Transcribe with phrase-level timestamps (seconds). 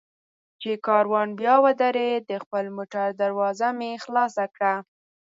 [0.61, 4.73] چې کاروان بیا ودرېد، د خپل موټر دروازه مې خلاصه کړه.